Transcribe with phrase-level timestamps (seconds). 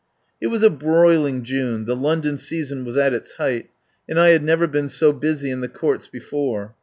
[0.41, 3.69] It was a broiling June, the London season was at its height,
[4.09, 6.73] and I had never been so busy in the Courts before.